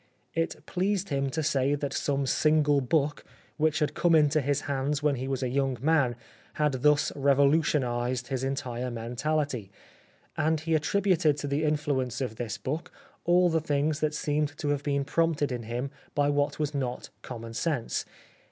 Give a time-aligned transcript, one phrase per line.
[0.33, 3.23] It pleased him to say that some single book,
[3.57, 6.15] which had com.e into his hands when he was a young man,
[6.53, 9.69] had thus revolutionised his entire mentality;
[10.35, 12.91] and he attributed to the influence of this book
[13.25, 17.09] all the things that seemed to have been prompted in him by what was not
[17.21, 18.03] common sense.